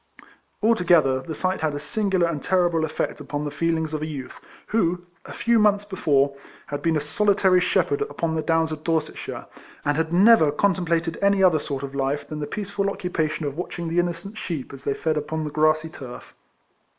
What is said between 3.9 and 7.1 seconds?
of a youth, who, a few short months before, had been a